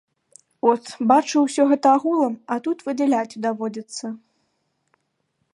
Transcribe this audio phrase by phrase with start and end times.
[0.69, 4.05] От, бачыў усё гэта агулам, а тут выдзяляць даводзіцца.